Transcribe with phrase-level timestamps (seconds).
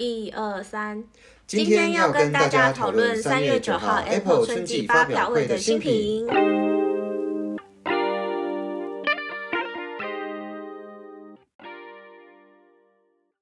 [0.00, 1.04] 一二三，
[1.46, 6.26] 今天要跟大家讨论三月九号 Apple 春季发表会的新品。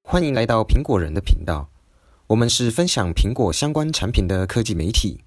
[0.02, 1.68] 欢迎来到苹果人的频道，
[2.26, 5.20] 我们是分享苹果相关产品的科技媒体，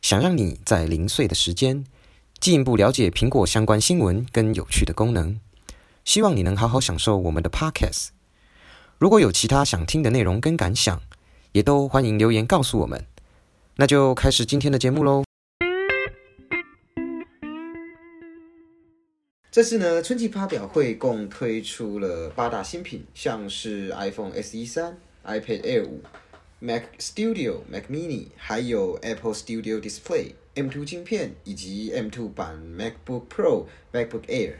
[0.00, 1.84] 想让你在零碎的时间
[2.38, 5.40] 进一步了解苹果相关新闻跟有趣的功能。
[6.04, 8.10] 希望你能好好享受我们的 Podcast。
[9.02, 11.02] 如果有其他想听的内容跟感想，
[11.50, 13.04] 也都欢迎留言告诉我们。
[13.74, 15.24] 那就开始今天的节目喽。
[19.50, 26.00] 这次呢，春季发表会共推出了八大新品，像是 iPhone SE 三、iPad Air 五、
[26.60, 34.52] Mac Studio、Mac Mini，还有 Apple Studio Display M2 晶片以及 M2 版 MacBook Pro、MacBook Air。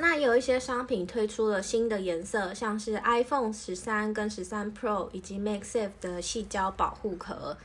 [0.00, 7.56] 那有一些商品推出了新的颜色，像是 iPhone 十三跟十三 Pro 以及 MagSafe 的细胶保护壳。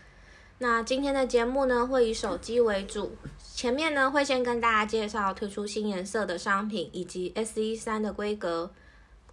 [0.59, 3.16] 那今天的节目呢，会以手机为主，
[3.55, 8.72] 前面呢会先跟大家介绍推出新颜色的商品以及 SE 三的规格。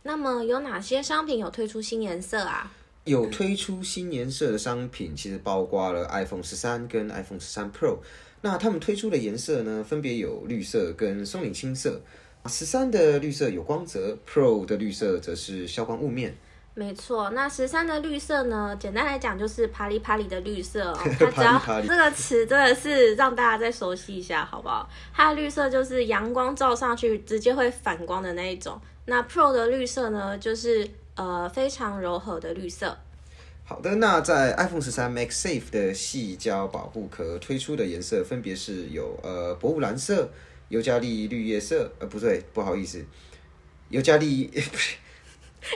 [0.02, 2.72] 那么有哪些商品有推出新颜色啊？
[3.04, 7.98] 有推出新颜色的商品，其实包括了 iPhone 十三跟 iPhone 十三 Pro。
[8.40, 12.00] 那他们推出的颜色呢，分别有绿色跟松岭青色。
[12.46, 16.36] 十三的绿色有光泽，Pro 的绿色则是消光雾面。
[16.74, 18.76] 没错，那十三的绿色呢？
[18.78, 20.98] 简单来讲就是啪里啪里的绿色哦。
[21.18, 24.88] 它只要这个词真的是让大家再熟悉一下，好不好？
[25.12, 28.80] 它的绿色就是阳光照上去直接会反光的那一种。
[29.06, 32.96] 那 Pro 的绿色呢，就是呃非常柔和的绿色。
[33.64, 40.30] 好的，那在 iPhone 十三 Max Safe 的细胶保护壳推出的颜色分别是有呃薄雾蓝色。
[40.68, 43.04] 尤加利绿叶色，呃，不对，不好意思，
[43.88, 44.96] 尤加利 不是，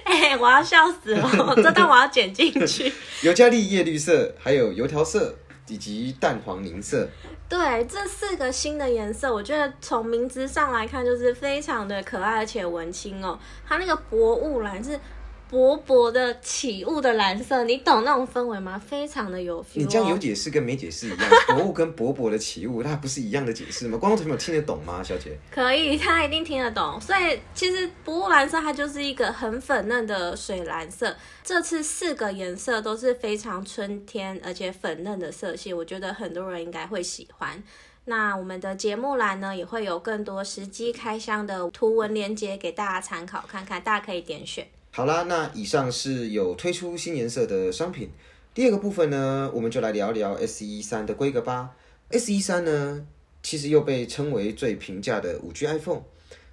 [0.05, 2.93] 哎，我要笑死了，这段我要剪进去。
[3.23, 5.35] 尤加利叶绿色，还有油条色
[5.69, 7.09] 以及淡黄银色。
[7.49, 13.39] 对，这四个新的颜色，我觉得从名字上来看，就是非常的可爱而且文青哦。
[13.67, 14.99] 它那个薄雾蓝是。
[15.53, 18.79] 薄薄的起雾的蓝色，你懂那种氛围吗？
[18.79, 19.67] 非常的有 feel。
[19.75, 23.99] 你这样有解释跟没解释一样， 薄雾跟薄薄的起雾，它不是一样的解释吗？
[23.99, 25.37] 观众朋友听得懂吗，小姐？
[25.51, 26.99] 可以，他一定听得懂。
[26.99, 31.15] 所以其实薄雾蓝色它就是一个很粉嫩的水蓝色。
[31.45, 37.63] 这次四个颜色都是非常春天而且粉嫩的色系，我觉得很多人应该会喜欢。
[38.07, 44.67] 那我们的节目栏呢也会有更多实机开箱的图文链接给大家参考看看，大家可以点选。
[44.95, 48.11] 好啦，那以上是有推出新颜色的商品。
[48.53, 51.75] 第二个部分呢，我们就来聊聊 S E 三的规格吧。
[52.11, 53.07] S E 三呢，
[53.43, 56.03] 其实又被称为最平价的五 G iPhone。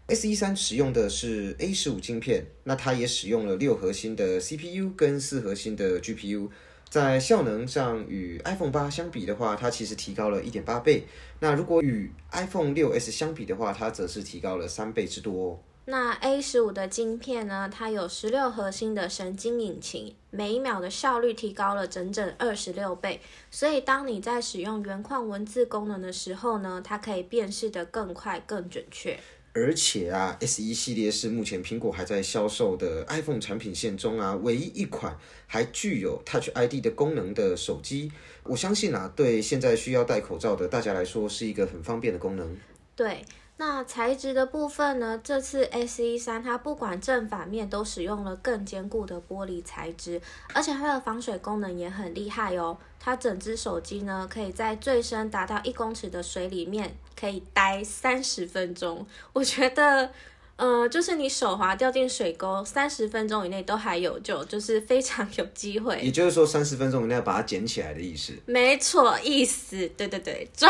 [0.08, 6.48] S E 三使用的是 A 十五晶片，那它也使用了六核心的 CPU 跟四核心的 GPU，
[6.90, 11.04] 在效能上与 iPhone 八相比的话，它其实提高了一点八倍。
[11.42, 15.62] 那如果与 iPhone 六 S 相比的话，它则是提高了三倍之多。
[15.90, 17.68] 那 A 十五的晶片呢？
[17.68, 23.20] 它有十六核心的神经引擎，每一秒的效率提高了整整二十六倍。
[23.50, 29.20] 所以当你在使用原矿文字功能的时候呢，它可以辨识的更快、更准确。
[29.54, 35.18] 而且啊，S e 系列是目前苹果还在销售的 iPhone 产品线中啊，唯一一款
[35.48, 38.12] 还具有 Touch ID 的功能的手机。
[38.44, 42.56] 我相信啊，对现在需要戴口罩的大家来说，是一个很方便的功能。
[42.96, 43.26] 对。
[43.62, 45.20] 那材质的部分呢？
[45.22, 50.22] 这次 S E 三它不管正反面都使用了更坚固的玻璃材质，
[50.54, 52.78] 而且它的防水功能也很厉害哦。
[53.02, 60.12] 它整只手机呢，可以在最深达到一公尺的水里面可以待三十分钟，我觉得。
[60.60, 65.98] 呃，就是你手滑掉进水沟，三十分钟以内都还有救，就是非常有机会。
[66.02, 68.34] 也就是说，三十分钟以内把它捡起来的意思。
[68.46, 70.70] 没错，意思，对对对，抓。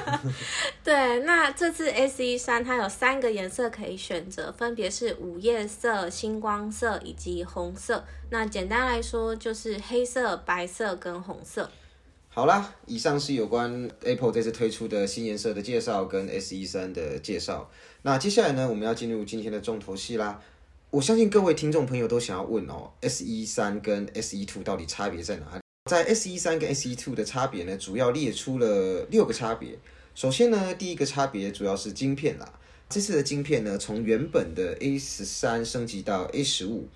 [0.82, 8.02] 对，那这次 S E 三它有三个颜色可以选择，分别是午夜色、星光色以及红色。
[8.30, 11.70] 那简单来说，就是黑色、白色跟红色。
[12.32, 17.68] 好啦，以上是有关 Apple 这次推出的新颜色的介绍跟 S E 三的介绍。
[18.02, 20.40] 那接下来呢，我们要进入今天的重头戏啦。
[20.90, 25.60] 我相信各位听众朋友都想要问哦，S E 三跟 S E two 到底差别在哪里？
[25.90, 29.76] 在 S E 三跟 S E two 的差别呢，主要列出了六个差别。
[30.14, 32.60] 首先呢，第一个差别主要是晶片啦。
[32.88, 36.86] 这次的晶片呢，从原本的 A 十三升级到 A 十五。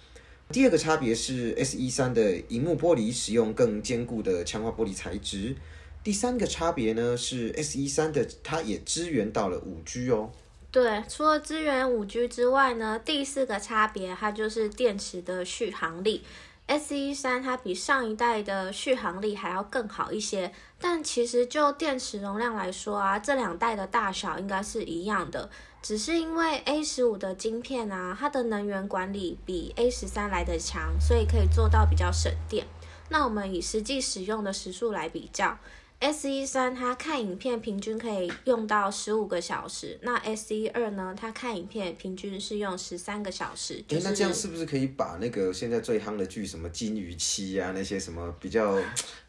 [0.55, 5.57] 第二个差别是 S E 三的荧幕玻璃使用更坚固的强化玻璃材质。
[6.05, 10.31] 第三个差别呢是 S E 三的它也支援到了五 G 哦。
[10.71, 16.23] 对，除了支援五 G 之外呢，第四个差别它就是电池的续航力。
[16.67, 25.51] S 一三它比上一代的续航力还要更好一些，但其实就电池容量来说啊，这两代的大小应该是一样的，
[25.83, 32.67] 只是因为 A 十五的晶片啊，它的能源管理比 A 十三来的强，所以可以做到比较省电。
[33.11, 35.59] 那我们以实际使用的时数来比较。
[36.01, 41.15] S 一三它看影片平均可以用到十五个小时，那 S 一二呢？
[41.19, 43.83] 它看影片平均是用十三个小时。
[43.89, 48.79] 哎，那这样是不是可以把那个现在最夯的剧什么《金鱼期》啊，那些什么比较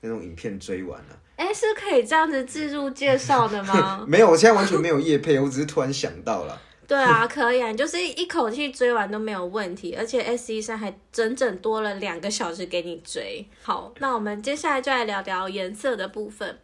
[0.02, 1.20] 那种影片追完了？
[1.38, 4.04] 哎，是可以这样子自助介绍的吗？
[4.08, 6.62] 没有，我现在完全没有夜配，我只是突然想到了。
[6.88, 13.46] 对啊，可以啊，就是一口气追完都没有问题，而且 S 一三还整整多了两个小时给你追。
[13.64, 16.60] 好，那我们接下来就来聊聊颜色的部分。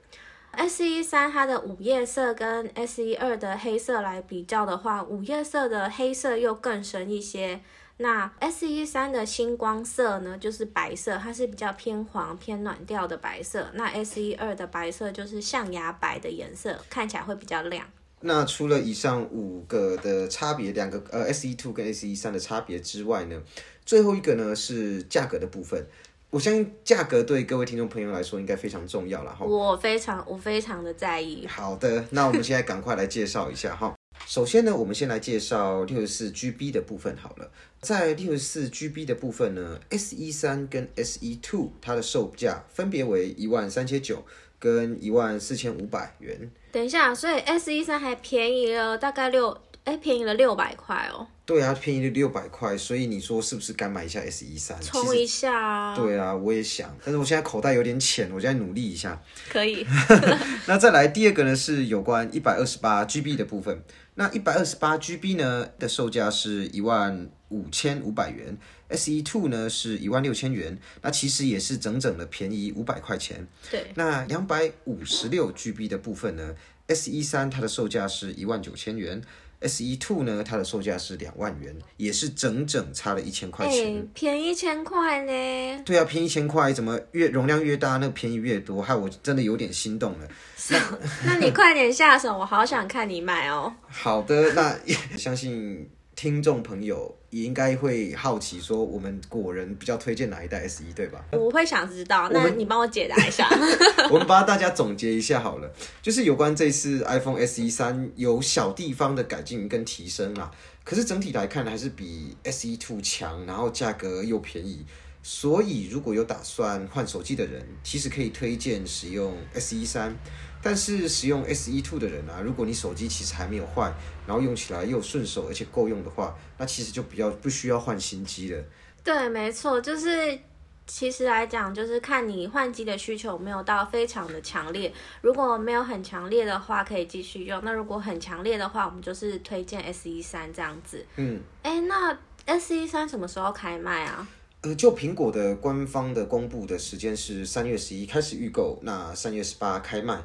[0.51, 7.61] S 一三它的午夜色跟 S 一二的黑色来比较的话，午夜色的黑色又更深一些。
[7.97, 13.69] 那 S 一三的星光色呢，就是白色，它是比较偏黄、偏暖调的白色。
[13.75, 17.87] 那 S 一二的白色就是象牙白的颜色，看起来会比较亮。
[18.21, 23.41] 那除了以上五个的差别，两个呃 S E two 跟 S E 三的差别之外呢，
[23.85, 25.85] 最后一个呢是价格的部分。
[26.29, 29.45] 我相信价格对各位听众朋友来说应该非常重要了哈。
[29.45, 31.45] 我非常我非常的在意。
[31.45, 33.93] 好的，那我们现在赶快来介绍一下哈。
[34.27, 37.51] 首先呢，我们先来介绍六十四 G B 的部分好了。
[37.81, 44.23] 在六十四 G B 的部分呢，S E 三跟 S E two 它的售价分别为一万三千九
[44.59, 46.49] 跟一万四千五百元。
[46.71, 51.27] 等一下，所以 S 一三还便宜了大概六，哎，便宜了六百块哦。
[51.45, 54.79] 对啊，便宜了六百块，所以你说是不是该买一下 S 一三？
[54.81, 55.95] 冲一下啊！
[55.97, 59.21] 对啊，我也想，但是我现在口袋有点浅，我现在努力一下。
[59.49, 59.85] 可以。
[60.65, 63.83] 那再来第二个呢，是有关一百二十八 GB 的部分。
[64.15, 68.57] 那一百二十八 GB 呢的售价是一万五千五百元
[68.91, 73.47] ，S E two 呢是一万六千元，那其实也是整整的便宜五百块钱。
[73.71, 73.87] 对。
[73.95, 76.53] 那两百五十六 GB 的部分呢
[76.87, 79.21] ，S E 三它的售价是一万九千元。
[79.61, 85.83] S E two 呢，它的售价是两万元，也是整整差了一千块钱，便宜一千块呢？
[85.85, 90.27] 对啊，便宜一千块，怎么越容量越大，那个便宜越多，害我真的有点心动了。
[90.69, 93.75] 那那你快点下手，我好想看你买哦。
[93.87, 94.77] 好的，那
[95.15, 95.89] 相信。
[96.13, 101.23] 听众朋友也应该会好奇，说我们果仁比较推荐哪一代 S e 对吧？
[101.31, 103.49] 我会想知道，那你帮我解答一下。
[104.11, 110.51] 我们帮大家总结一下好了，就是有关这次 iPhone S e 三有小地方的改进跟提升啊，
[110.83, 114.85] 可是整体来看还是比 S e Two 强，然后价格又便宜，
[115.23, 120.15] 所以如果有打算换手机的人，其实可以推荐使用 S e 三。
[120.63, 123.91] 但是使用 S E Two 的人啊，如果你手机其实还没有坏，
[124.27, 128.63] 然后用起来又顺手而且够用的话，那其实就比较不需要换新机了。
[129.03, 130.37] 对，没错，就是
[130.85, 134.93] 其实来讲，就是看你换机的需求没有到非常的强烈。
[135.21, 141.03] 如果没有很强烈的话，可以继续用；那如果很强烈的话，我们就是推荐 S E 三这样子。
[141.15, 142.15] 嗯，哎，那
[142.45, 144.27] S E 三什么时候开卖啊？
[144.61, 150.21] 呃，就苹果的官方的公布的时间是三月十一开始预购，那三月十八开卖。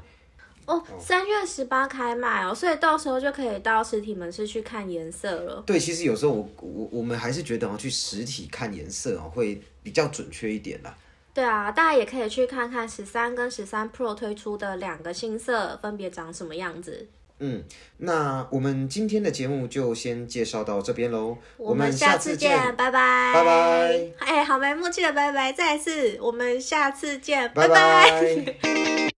[0.67, 5.63] 哦，三月十八开卖哦，所以到时候就可以到实体门市去看颜色了。
[5.65, 10.95] 对，其实有时候我我我们还是觉得哦，去实体看颜色哦会比较准确一点啦。
[11.33, 17.07] 对啊，大家也可以去看看十三跟十三 Pro 推出的两个新色分别长什么样子。
[17.39, 17.63] 嗯，
[17.99, 21.37] 那我们今天的节目就先介绍到这边喽。
[21.59, 24.01] 我们下次见，拜拜，拜拜。
[24.19, 29.16] 哎，好没默契的拜拜，再次，我们下次见，拜拜。